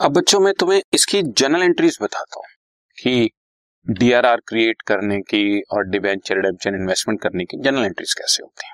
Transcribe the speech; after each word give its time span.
अब 0.00 0.12
बच्चों, 0.12 0.38
मैं 0.40 0.52
तुम्हें 0.54 0.80
इसकी 0.94 1.20
जनरल 1.22 1.62
एंट्रीज 1.62 1.96
बताता 2.02 2.38
हूँ 2.38 2.46
कि 2.98 3.30
डीआरआर 3.86 4.40
क्रिएट 4.48 4.80
करने 4.82 5.20
की 5.22 5.60
और 5.72 5.84
डिबेंचर 5.88 6.34
रिडेम्पशन 6.34 6.74
इन्वेस्टमेंट 6.74 7.20
करने 7.20 7.44
की 7.44 7.56
जनरल 7.58 7.84
एंट्रीज 7.84 8.14
कैसे 8.14 8.42
होती 8.42 8.66
हैं। 8.66 8.72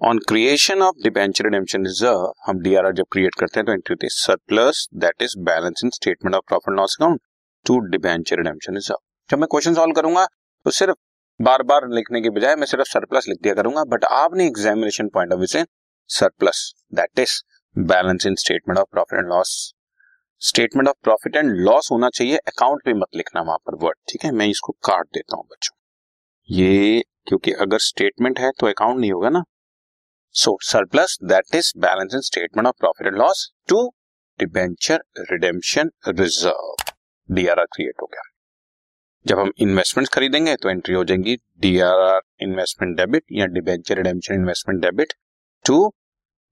On 0.00 0.18
creation 0.28 0.82
of 0.82 1.02
debenture 1.02 1.44
redemption 1.44 1.86
reserve 1.86 2.32
हम 2.46 2.60
डीआरआर 2.60 2.92
जब 2.92 3.04
क्रिएट 3.12 3.34
करते 3.34 3.60
हैं 3.60 3.66
तो 3.66 3.72
एंट्री 3.72 3.92
होती 3.92 4.06
है 4.06 4.10
surplus 4.12 4.86
that 4.96 5.22
is 5.22 5.38
balance 5.40 5.84
in 5.84 5.90
statement 5.90 6.34
of 6.34 6.44
profit 6.48 6.76
loss 6.76 6.96
account 7.00 7.20
to 7.66 7.78
debenture 7.88 8.36
redemption 8.36 8.74
reserve 8.74 8.98
जब 9.30 9.38
मैं 9.38 9.48
क्वेश्चन 9.50 9.74
सॉल्व 9.74 9.94
करूँगा 9.94 10.24
तो 10.66 10.70
सिर्फ़ 10.70 10.96
बार 11.40 11.62
बार 11.64 11.88
लिखने 11.90 12.20
के 12.20 12.30
बजाय 12.30 12.56
मैं 12.56 12.66
सिर्फ़ 12.66 12.88
सरप्लस 12.88 13.28
लिख 13.28 13.38
दिया 13.42 13.54
करूँगा 13.54 13.84
बट 13.88 14.04
आपने 14.14 14.46
एग्जामिनेशन 14.46 15.08
पॉइंट 15.14 15.32
ऑफ़ 15.32 15.38
व्यू 15.38 15.46
से 15.48 15.64
surplus 16.10 16.72
that 16.94 17.18
is 17.18 17.40
balance 17.76 18.26
in 18.26 18.34
statement 18.36 18.78
of 18.78 18.88
profit 18.90 19.18
and 19.18 19.28
loss 19.28 19.54
statement 20.42 20.88
of 20.88 20.96
profit 21.04 21.36
and 21.36 21.50
loss 21.56 21.88
होना 21.92 22.08
चाहिए 22.10 22.36
अकाउंट 22.48 22.80
पे 22.84 22.92
मत 22.94 23.16
लिखना 23.16 23.42
वहाँ 23.42 23.58
पर 23.66 23.74
वर्ड 23.82 23.96
ठीक 24.10 24.24
है? 24.24 24.30
मैं 24.32 24.46
इसको 24.46 24.72
काट 24.84 25.06
देता 25.14 25.36
हूँ 25.36 25.44
बच्चों। 25.50 25.76
ये 26.48 27.02
क्योंकि 27.28 27.52
अगर 27.62 27.78
स्टेटमेंट 27.80 28.38
है 28.38 28.50
तो 28.60 28.66
अकाउंट 28.66 28.98
नहीं 29.00 29.12
होगा 29.12 29.28
ना। 29.28 29.42
So 30.34 30.56
surplus 30.62 31.18
that 31.24 31.54
is 31.54 31.72
balance 31.78 32.14
in 32.14 32.20
statement 32.20 32.68
of 32.68 32.76
profit 32.80 33.06
and 33.06 33.16
loss 33.16 33.50
to 33.68 33.86
debenture 34.40 35.02
redemption 35.30 35.90
reserve 36.08 36.74
DRR 37.28 37.66
create 37.74 38.02
हो 38.02 38.06
गया। 38.06 38.22
जब 39.26 39.38
हम 39.38 39.52
इन्वेस्टमेंट 39.58 40.08
खरीदेंगे 40.08 40.56
तो 40.56 40.70
एंट्री 40.70 40.94
हो 40.94 41.04
जाएँगी 41.04 41.36
डीआरआर 41.60 42.20
इन्वेस्टमेंट 42.40 42.96
डेबिट 42.96 43.24
या 43.32 43.46
debenture 43.46 43.96
redemption 43.96 44.34
investment 44.34 44.82
debit 44.82 45.12
to 45.64 45.86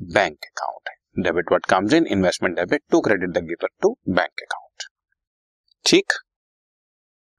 bank 0.00 0.44
account 0.44 0.95
debit 1.18 1.50
what 1.50 1.66
comes 1.66 1.92
in 1.94 2.06
investment 2.06 2.56
debit 2.56 2.82
to 2.90 3.00
credit 3.00 3.30
the 3.30 3.44
giver 3.44 3.68
to 3.82 3.96
bank 4.08 4.42
account 4.42 4.88
ठीक? 5.84 6.12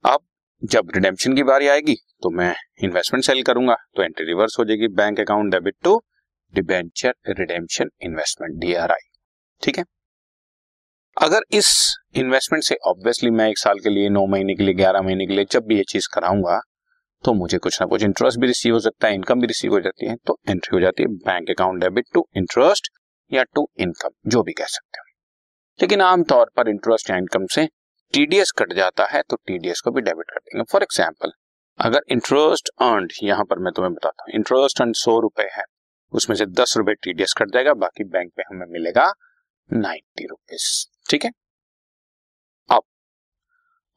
अब 0.03 0.19
जब 0.61 0.91
रिडेम्पशन 0.95 1.35
की 1.35 1.43
बारी 1.43 1.67
आएगी 1.67 1.95
तो 2.23 2.29
मैं 2.29 2.53
इन्वेस्टमेंट 2.83 3.23
सेल 3.25 3.41
करूँगा 3.43 3.75
तो 3.95 4.03
एंट्री 4.03 4.25
रिवर्स 4.25 4.55
हो 4.59 4.65
जाएगी 4.65 4.87
bank 4.95 5.19
account 5.19 5.51
debit 5.51 5.75
to 5.83 5.99
debenture 6.53 7.13
redemption 7.29 7.89
investment 8.01 8.59
DRI 8.61 9.07
ठीक 9.63 9.77
है? 9.77 9.83
अगर 11.17 11.41
इस 11.51 11.69
इन्वेस्टमेंट 12.15 12.63
से 12.63 12.75
ऑब्वियसली 12.87 13.29
मैं 13.31 13.47
एक 13.49 13.57
साल 13.57 13.79
के 13.79 13.89
लिए, 13.89 14.09
नौ 14.09 14.25
महीने 14.27 14.55
के 14.55 14.63
लिए, 14.63 14.73
ग्यारह 14.73 15.01
महीने 15.01 15.25
के 15.27 15.33
लिए 15.33 15.45
जब 15.51 15.65
भी 15.67 15.77
ये 15.77 15.83
चीज़ 15.89 16.07
कराऊँगा 16.13 16.59
तो 17.23 17.33
मुझे 17.33 17.57
कुछ 17.57 17.81
ना 17.81 17.87
कुछ 17.87 18.03
इंटरेस्ट 18.03 18.39
भी 18.39 18.47
रिसीव 18.47 18.73
हो 18.73 18.79
सकता 18.79 19.07
है 19.07 19.15
इनकम 19.15 19.39
भी 19.41 19.47
रिसीव 19.47 19.73
हो 19.73 19.79
जाती 19.79 20.05
है 20.05 20.15
तो 20.27 20.37
एंट्री 20.49 20.75
हो 20.75 20.79
जाती 20.81 21.03
है 21.03 21.09
bank 21.25 21.49
account 21.49 21.81
debit 21.81 22.05
to 22.13 22.27
interest 22.37 22.89
या 23.31 23.43
टू 23.45 23.67
इनकम 23.79 24.09
जो 24.27 24.43
भी 24.43 24.53
कह 24.53 24.65
सकते 24.67 24.99
हो। 24.99 25.05
लेकिन 25.79 26.01
आमतौर 26.03 26.51
पर 26.57 26.69
इंटरेस्ट 26.69 27.09
या 27.09 27.17
इनकम 27.17 27.45
से 27.51 27.65
टीडीएस 28.13 28.51
कट 28.57 28.73
जाता 28.73 29.05
है 29.07 29.21
तो 29.21 29.35
टीडीएस 29.37 29.81
को 29.81 29.91
भी 29.91 30.01
डेबिट 30.01 30.29
कर 30.29 30.39
देंगे। 30.39 30.63
फॉर 30.71 30.83
एग्ज़ाम्पल 30.83 31.31
अगर 31.79 32.01
इंटरेस्ट 32.11 32.69
अर्न 32.81 33.07
यहाँ 33.23 33.43
पर 33.45 33.59
मैं 33.59 33.73
तुम्हें 33.73 33.93
बताता 33.93 34.23
हूँ 34.23 34.33
इंटरेस्ट 34.35 34.81
अर्न 34.81 34.93
सौ 34.95 35.19
रुपए 35.21 35.47
है, 35.51 35.63
उसमें 36.13 36.35
से 36.35 36.45
दस 36.53 36.73
रुपए 36.77 36.93
टीडीएस 36.95 37.33
कट 37.37 37.51
जाएगा, 37.53 37.73
बाकी 37.75 38.03
बैंक 38.05 38.31
में 38.37 38.43
हमें 38.49 38.65
मिलेगा 38.69 39.11
नाइन्टी 39.69 40.25
रुपीज़ 40.25 40.85
ठीक 41.09 41.25
है? 41.25 41.31
अब 42.69 42.81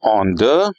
on 0.03 0.33
the 0.35 0.71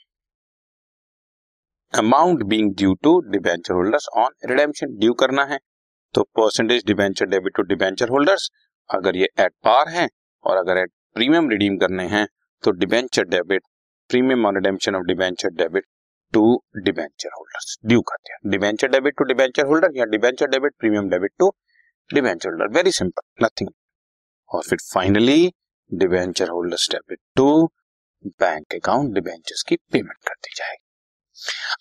amount 1.93 2.43
being 2.45 2.75
due 2.75 2.95
to 3.03 3.19
debenture 3.23 3.75
holders 3.75 4.07
on 4.17 4.31
redemption 4.47 4.99
due 4.99 5.13
करना 5.15 5.45
है। 5.45 5.59
तो 6.15 6.23
percentage 6.37 6.85
debenture 6.87 7.27
debit 7.27 7.57
to 7.57 7.63
debenture 7.65 8.09
holders 8.09 8.51
अगर 8.91 9.17
ये 9.17 9.29
एट 9.41 9.53
पार 9.65 9.89
है 9.89 10.09
और 10.45 10.57
अगर 10.57 10.79
एट 10.79 10.91
प्रीमियम 11.15 11.51
रिडीम 11.51 11.77
करने 11.79 12.07
हैं 12.09 12.27
तो 12.63 12.71
debenture 12.81 13.25
debit 13.29 13.63
premium 14.11 14.47
on 14.47 14.55
redemption 14.57 14.95
of 14.97 15.05
debenture 15.07 15.51
debit 15.57 15.85
to 16.33 16.45
debenture 16.85 17.29
holders 17.29 17.77
due 17.87 18.01
करते 18.01 18.33
हैं। 18.33 18.51
Debenture 18.51 18.89
debit 18.89 19.15
to 19.19 19.25
debenture 19.25 19.67
holder 19.67 19.97
या 19.97 20.05
debenture 20.13 20.47
debit 20.51 20.73
premium 20.81 21.09
debit 21.11 21.33
to 21.39 21.51
debenture 22.11 22.49
holder 22.49 22.77
very 22.77 22.93
simple 22.93 23.45
nothing 23.45 23.71
और 24.51 24.63
फिर 24.63 24.79
finally 24.85 25.53
debenture 25.93 26.49
holders 26.51 26.89
debit 26.91 27.19
to 27.37 27.49
bank 28.41 28.75
account 28.75 29.15
debentures 29.15 29.63
की 29.63 29.77
payment 29.93 30.17
कर 30.27 30.35
दी 30.37 30.55
जाएगी। 30.57 30.82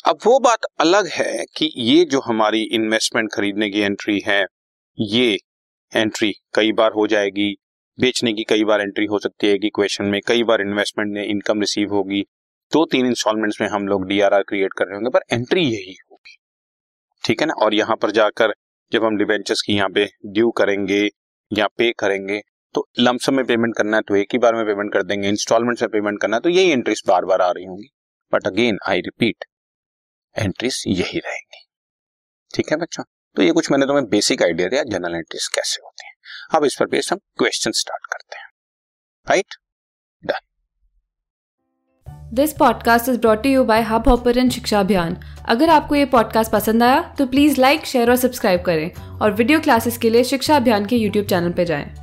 अब 0.08 0.18
वो 0.26 0.38
बात 0.40 0.66
अलग 0.80 1.08
है 1.08 1.44
कि 1.58 1.70
ये 1.80 2.04
जो 2.06 2.20
हमारी 2.22 2.62
इन्वेस्टमेंट 2.74 3.30
खरीदने 3.34 3.70
की 3.70 3.80
एंट्री 3.82 4.20
है, 4.28 4.46
ये 4.98 5.38
एंट्री 5.94 6.32
कई 6.56 6.72
बार 6.72 6.92
हो 6.92 7.06
जाएगी, 7.08 7.52
बेचने 7.98 8.34
की 8.34 8.44
कई 8.44 8.64
बार 8.64 8.82
एंट्री 8.82 9.06
हो 9.06 9.20
सकती 9.20 9.48
है 9.48 9.58
कि 9.58 9.70
क्वेश्चन 9.70 10.06
में, 10.06 10.20
कई 10.28 10.44
बार 10.44 10.62
इन्वेस्टमेंट 10.62 11.14
में 11.14 11.24
इनकम 11.26 11.60
रिसीव 11.60 11.94
होगी 11.94 12.22
दो 12.72 12.86
तीन 12.92 13.06
इंस्टॉलमेंट्स 13.06 13.62
में 13.62 13.68
हम 13.68 13.88
लोग 13.88 14.08
डीआरआर 14.08 14.44
क्रिएट 14.44 14.74
कर 14.74 14.86
रहे 14.86 14.96
होंगे, 14.96 15.10
पर 15.10 15.36
एंट्री 15.36 15.64
यही 15.64 15.96
होगी। 16.02 16.38
ठीक 17.24 17.42
है 17.42 17.48
ना? 17.48 17.54
और 17.56 17.74
यहाँ 17.74 17.96
पर 17.96 18.12
जाकर 18.12 18.54
जब 18.92 19.06
हम 19.06 19.18
डिवेंचर्स 19.18 19.62
की 19.62 19.74
यहाँ 19.74 19.90
पे 19.90 20.06
ड्यू 20.28 20.50
करेंगे 20.58 21.04
या 21.52 21.68
पे 21.78 21.92
करेंगे 22.00 22.42
तो 22.76 22.88
लमसम 23.00 23.34
में 23.34 23.46
पेमेंट 23.46 23.76
करना 23.78 23.98
है 23.98 24.04
तो 24.08 24.16
एक 24.16 24.34
ही 24.34 24.40
बार 24.40 24.56
में 24.56 24.66
पेमेंट 24.66 24.94
कर 24.94 25.04
देंगे 25.04 25.30
इंस्टॉलमेंट 25.30 25.82
में 25.82 25.90
पेमेंट 25.92 26.22
करना 26.22 26.38
है 26.38 26.42
तो 26.42 26.50
यही 26.50 26.72
एंट्रीज 26.72 27.02
बार 27.08 27.26
बार 27.26 27.42
आ 27.42 27.52
रही 27.52 27.66
होंगी। 27.66 27.90
But 28.34 28.48
again 28.48 28.78
I 28.90 29.00
repeat 29.00 29.46
entries 30.36 30.84
यही 30.88 31.20
रहेंगी। 31.20 31.66
ठीक 32.54 32.72
है 32.72 32.78
बच्चों? 32.78 33.04
तो 33.36 33.42
ये 33.42 33.52
कुछ 33.52 33.72
मैंने 33.72 33.86
तुम्हें 33.86 34.06
बेसिक 34.10 34.44
आइडिया 34.44 34.68
दिया 34.68 34.84
जनरल 34.84 35.16
एंट्रीज 35.16 35.48
कैसे 35.48 35.82
होती 35.86 36.06
हैं। 36.08 36.14
अब 36.56 36.66
इस 36.66 36.76
पर 36.76 36.86
बेस्ड 36.86 37.14
हम 37.14 37.20
क्वेश्चन 37.38 37.72
स्टार्ट 37.72 38.06
करते 38.06 38.40
हैं। 38.40 38.48
Right 39.28 39.56
done 40.24 40.40
this 42.34 42.54
podcast 42.54 43.10
is 43.10 43.18
brought 43.18 43.46
you 43.46 43.64
by 43.64 43.82
Hubhopper 44.08 44.50
Shiksha 44.50 44.80
Abhiyan 44.80 45.16
अगर 45.50 45.70
आपको 45.70 45.96
ये 45.96 46.06
पॉडकास्ट 46.06 46.52
पसंद 46.52 46.84
आया 46.84 47.02
तो 47.18 47.26
प्लीज़ 47.26 47.60
लाइक 47.62 47.86
शेयर 47.86 48.10
और 48.10 48.16
सब्सक्राइब 48.16 48.62
करें। 48.62 48.92
और 49.20 49.32
वीडियो 49.32 49.60
क्लासेस 49.60 49.98
के 49.98 50.10
लिए 50.10 50.24
शिक्षा 50.24 50.56
अभियान 50.56 50.86
के 50.86 50.96
यूट्यूब 50.96 51.26
चैनल 51.26 51.52
पर 51.52 51.64
जाएँ। 51.64 52.01